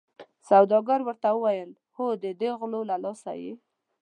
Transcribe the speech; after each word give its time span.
سوداګر 0.49 0.99
ورته 1.03 1.27
وویل 1.33 1.71
هو 1.95 2.05
ددې 2.23 2.49
غلو 2.59 2.81
له 2.89 2.95
لاسه 3.03 3.31
یې. 3.41 3.53